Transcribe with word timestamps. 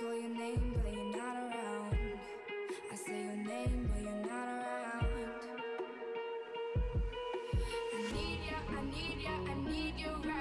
call 0.00 0.14
your 0.14 0.30
name, 0.30 0.76
but 0.82 0.92
you're 0.92 1.16
not 1.16 1.36
around. 1.36 1.98
I 2.92 2.94
say 2.94 3.24
your 3.24 3.36
name, 3.36 3.90
but 3.92 4.02
you're 4.02 4.26
not 4.30 4.48
around. 4.48 5.06
I 7.94 8.12
need 8.12 8.40
ya, 8.48 8.58
I 8.68 8.84
need 8.84 9.18
ya, 9.24 9.30
I 9.30 9.70
need 9.70 9.94
you 9.98 10.30
right. 10.30 10.37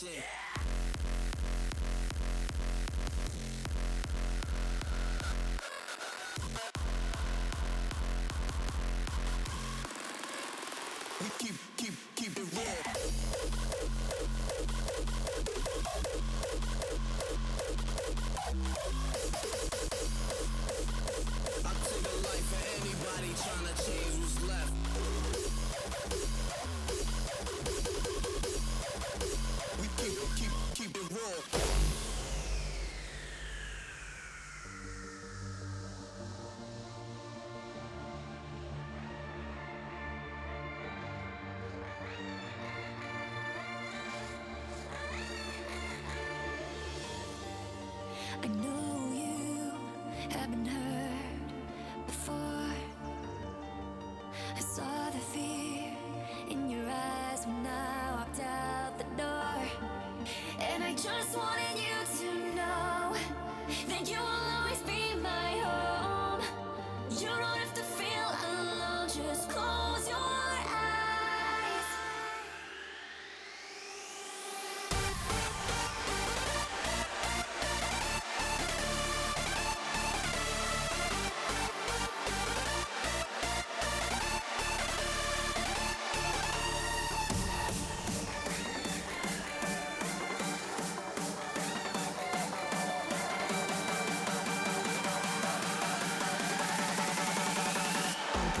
shit. 0.00 0.39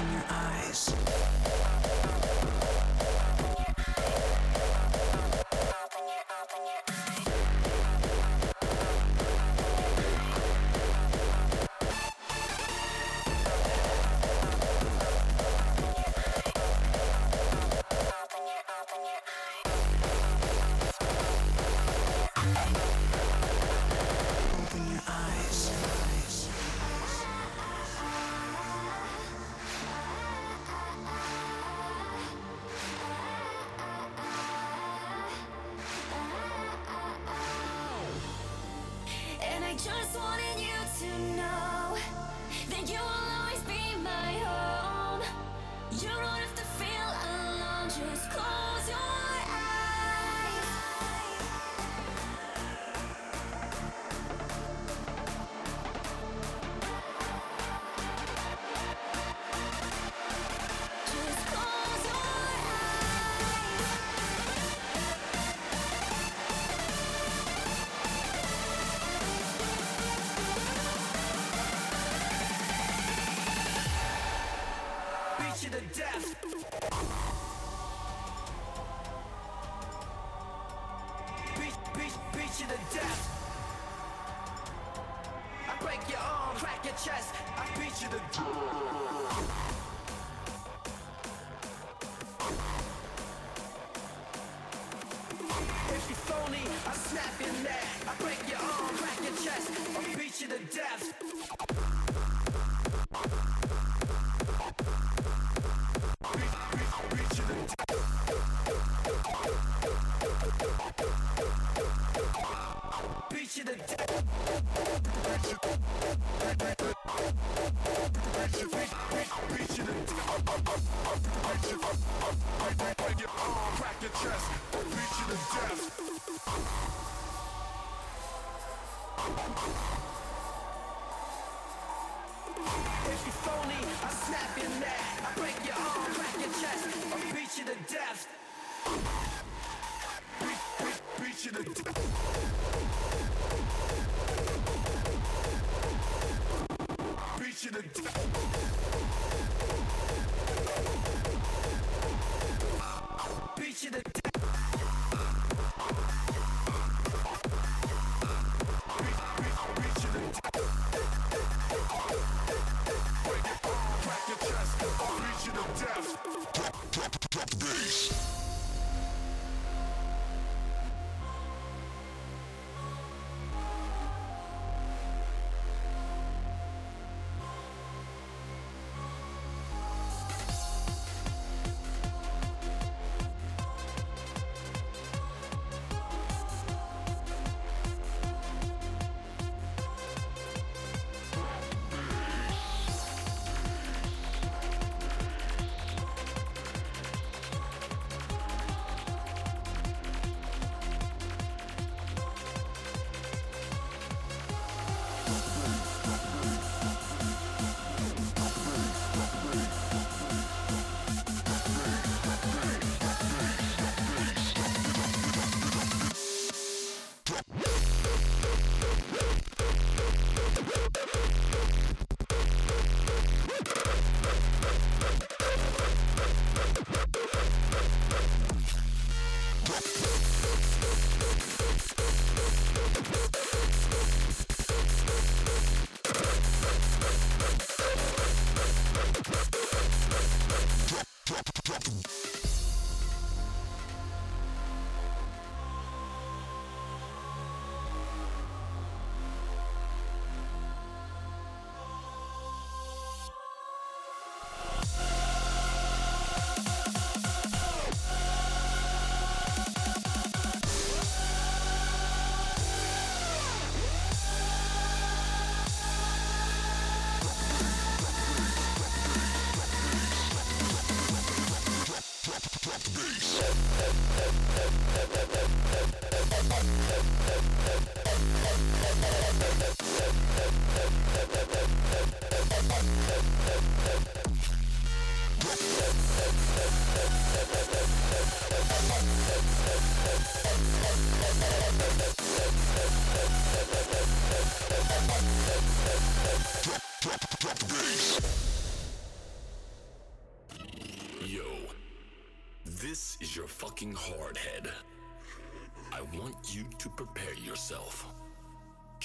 in 0.00 0.12
your 0.12 0.24
eyes. 0.30 1.17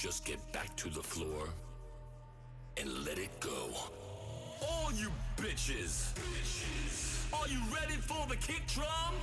Just 0.03 0.25
get 0.25 0.51
back 0.51 0.75
to 0.75 0.89
the 0.89 1.01
floor 1.01 1.47
and 2.75 3.05
let 3.05 3.17
it 3.17 3.29
go. 3.39 3.69
All 4.61 4.91
you 4.91 5.09
bitches. 5.37 6.11
bitches. 6.13 7.33
Are 7.33 7.47
you 7.47 7.59
ready 7.73 7.93
for 7.93 8.27
the 8.27 8.35
kick 8.35 8.67
drum? 8.67 9.15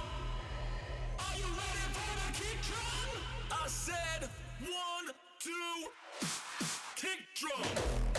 Are 1.18 1.36
you 1.36 1.44
ready 1.44 1.86
for 1.92 2.16
the 2.16 2.32
kick 2.32 2.62
drum? 2.62 3.22
I 3.62 3.68
said 3.68 4.30
one, 4.62 5.14
two, 5.38 5.90
kick 6.96 7.18
drum. 7.34 8.09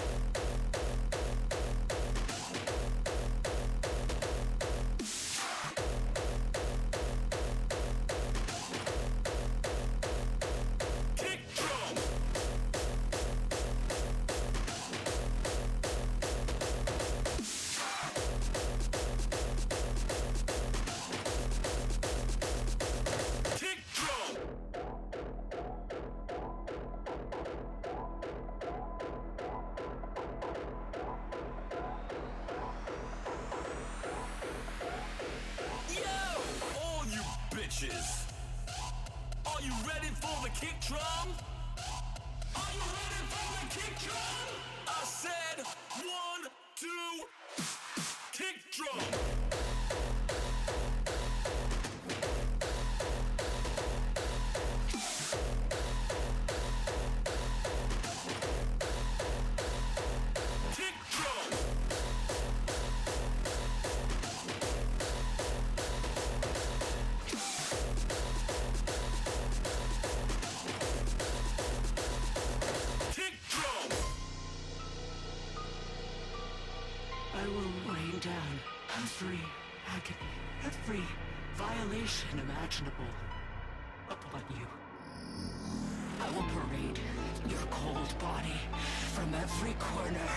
Kick 40.59 40.79
drum? 40.87 40.99
Are 42.55 42.71
you 42.73 42.81
ready 42.81 43.21
for 43.29 43.47
the 43.53 43.75
kick 43.75 43.99
drum? 43.99 44.47
I 44.87 45.03
said 45.03 45.65
one, 45.97 46.51
two, 46.75 47.25
kick 48.33 48.57
drum. 48.71 49.20
From 89.31 89.41
every 89.41 89.73
corner 89.79 90.29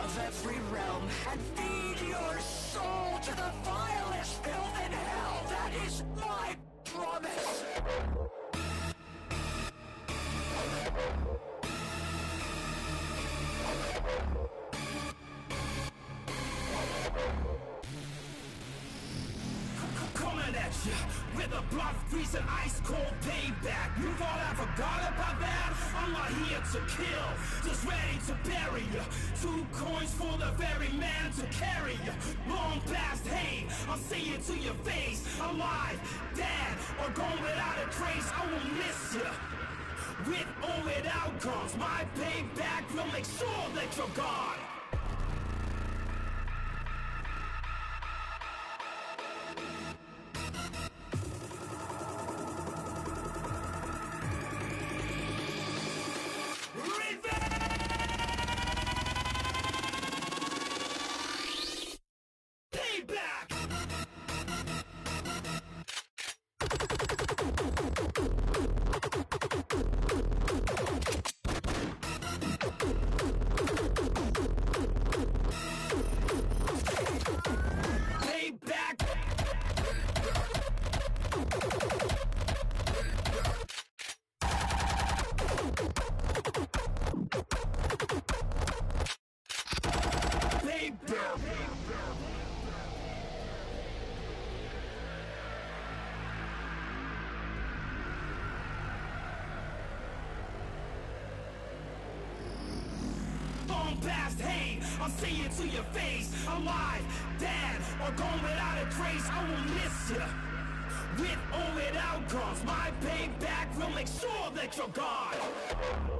of 0.00 0.18
every 0.18 0.58
realm 0.72 1.02
and 1.30 1.40
feed 1.56 2.08
your 2.08 2.38
soul 2.40 3.18
to 3.22 3.30
the 3.30 3.52
vilest 3.64 4.42
filth 4.42 4.86
in 4.86 4.92
hell. 4.92 5.42
That 5.48 5.72
is 5.86 6.02
my 6.16 6.56
promise. 6.84 7.64
Coming 20.14 20.54
at 20.54 20.72
you 20.84 20.92
with 21.36 21.52
a 21.52 21.62
blood 21.74 21.94
freezing 22.08 22.42
ice 22.48 22.80
cold 22.84 23.14
payback. 23.22 24.02
You 24.02 24.10
thought 24.14 24.38
I 24.38 24.54
forgot 24.54 25.12
about 25.12 25.40
that? 25.40 25.67
I'm 26.16 26.34
here 26.44 26.62
to 26.72 26.80
kill, 26.96 27.28
just 27.64 27.84
ready 27.84 28.18
to 28.26 28.34
bury 28.48 28.82
you. 28.92 29.02
Two 29.42 29.66
coins 29.72 30.12
for 30.14 30.36
the 30.38 30.50
very 30.52 30.88
man 30.98 31.32
to 31.38 31.46
carry 31.52 31.92
you. 32.04 32.12
Long 32.48 32.80
past 32.92 33.26
hate, 33.26 33.66
I'll 33.88 33.98
say 33.98 34.20
it 34.20 34.42
to 34.44 34.56
your 34.56 34.74
face. 34.84 35.26
Alive, 35.40 35.98
dead, 36.34 36.74
or 37.00 37.10
gone 37.12 37.40
without 37.42 37.76
a 37.78 37.88
trace. 37.90 38.28
I 38.34 38.46
will 38.46 38.74
miss 38.76 39.14
you. 39.14 39.30
With 40.26 40.48
or 40.62 40.84
without 40.84 41.40
comes 41.40 41.76
my 41.76 42.04
payback 42.18 42.84
will 42.94 43.10
make 43.12 43.24
sure 43.24 43.66
that 43.74 43.96
you're 43.96 44.08
gone. 44.16 44.67
Past 104.06 104.40
hate, 104.40 104.82
I'll 105.00 105.10
say 105.10 105.30
it 105.30 105.52
to 105.52 105.66
your 105.68 105.84
face. 105.94 106.32
Alive, 106.46 107.04
dead, 107.38 107.76
or 108.02 108.10
gone 108.12 108.42
without 108.42 108.78
a 108.82 108.86
trace. 108.96 109.26
I 109.30 109.42
will 109.48 109.74
miss 109.74 110.10
you. 110.10 110.22
With 111.18 111.38
or 111.52 111.74
without 111.74 112.28
comes 112.28 112.64
my 112.64 112.92
payback 113.02 113.76
will 113.78 113.90
make 113.90 114.06
sure 114.06 114.50
that 114.54 114.76
you're 114.76 114.88
gone. 114.88 116.17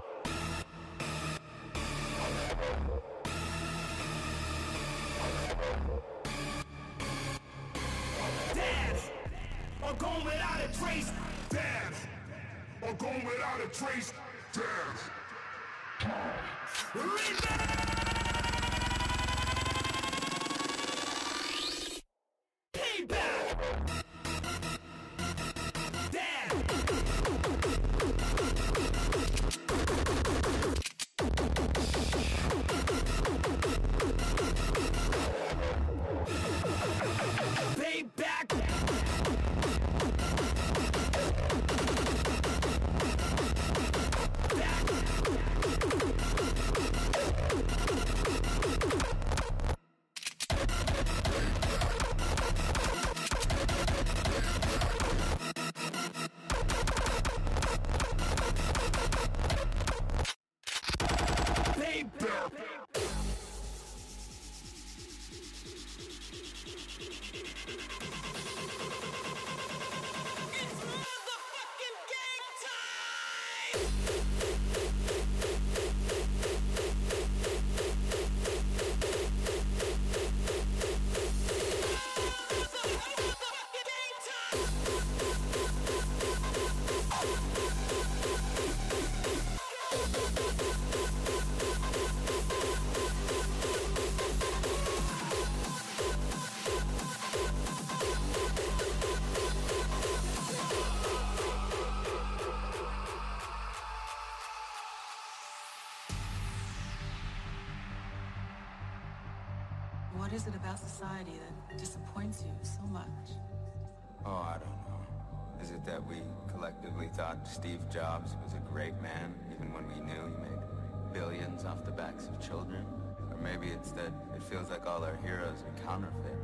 God, 117.39 117.49
Steve 117.49 117.81
Jobs 117.91 118.37
was 118.43 118.55
a 118.55 118.73
great 118.73 119.01
man, 119.01 119.35
even 119.53 119.73
when 119.73 119.87
we 119.89 120.01
knew 120.01 120.23
he 120.25 120.43
made 120.43 121.13
billions 121.13 121.65
off 121.65 121.85
the 121.85 121.93
backs 121.93 122.29
of 122.29 122.41
children. 122.41 122.85
Or 123.31 123.37
maybe 123.37 123.69
it's 123.69 123.93
that 123.93 124.13
it 124.35 124.43
feels 124.43 124.71
like 124.71 124.87
all 124.87 125.05
our 125.05 125.17
heroes 125.17 125.65
are 125.65 125.85
counterfeit. 125.85 126.39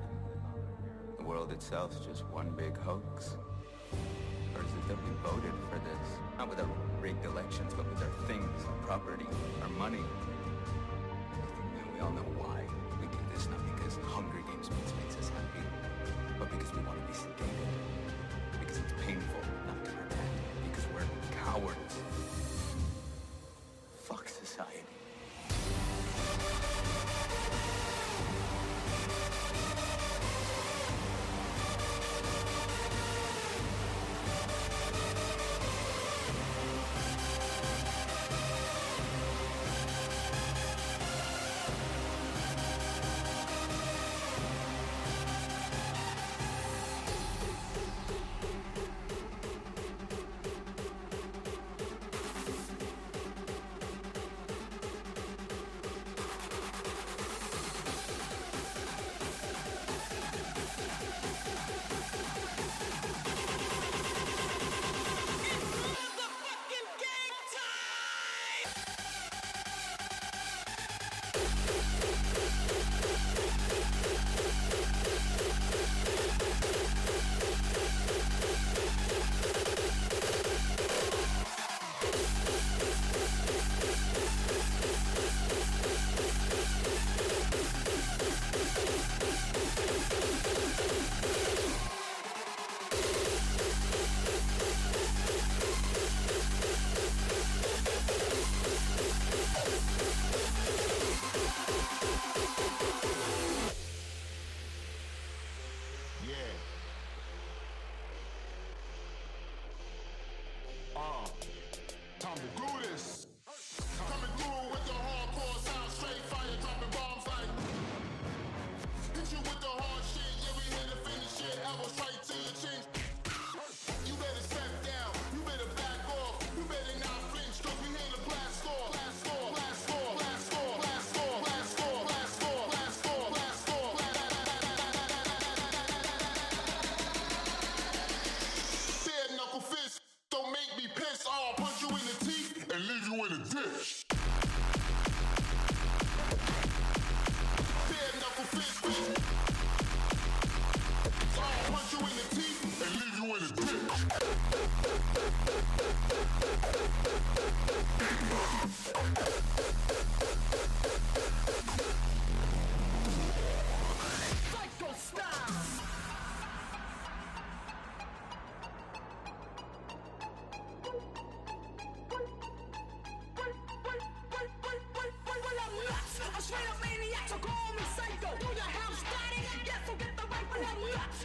The 1.18 1.24
world 1.24 1.52
itself's 1.52 2.04
just 2.06 2.24
one 2.26 2.50
big 2.56 2.76
hoax. 2.78 3.36
Or 4.54 4.60
is 4.60 4.72
it 4.72 4.88
that 4.88 4.98
we 5.04 5.10
voted 5.22 5.52
for 5.70 5.78
this? 5.78 6.08
Not 6.38 6.48
with 6.50 6.60
our 6.60 6.68
rigged 7.00 7.24
elections, 7.24 7.72
but 7.74 7.88
with 7.88 8.02
our 8.02 8.26
things, 8.26 8.64
our 8.66 8.86
property, 8.86 9.26
our 9.62 9.68
money. 9.70 9.98
And 9.98 11.94
we 11.94 12.00
all 12.00 12.10
know 12.10 12.22
why. 12.36 12.63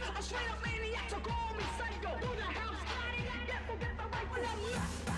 A 0.00 0.22
straight 0.22 0.50
up 0.50 0.64
maniac 0.64 1.08
to 1.08 1.16
call 1.16 1.54
me 1.54 1.64
psycho. 1.78 2.18
Do 2.20 2.28
the 2.34 2.42
house 2.42 2.80
party, 2.88 3.22
got 3.22 3.36
it? 3.36 3.50
Can't 3.50 3.66
forget 3.66 3.96
the 3.96 4.04
right 4.04 4.30
when 4.32 4.46
I'm 4.46 4.72
left. 4.72 5.09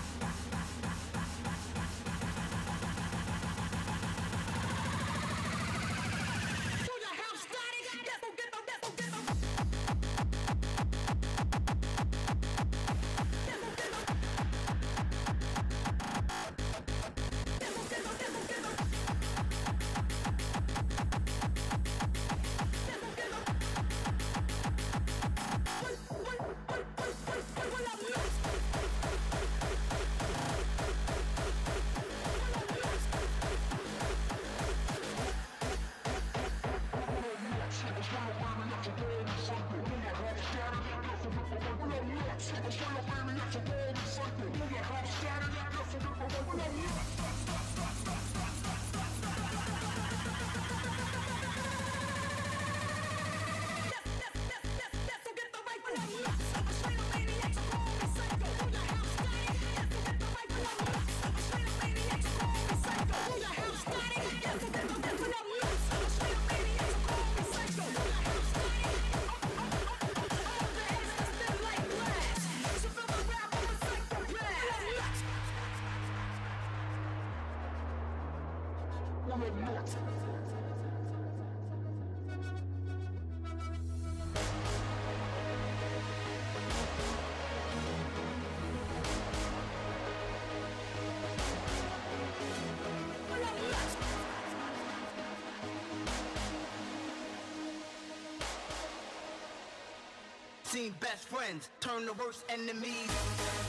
seen 100.73 100.95
best 100.99 101.27
friends 101.27 101.69
turn 101.81 102.03
to 102.07 102.13
worst 102.13 102.43
enemies. 102.49 103.62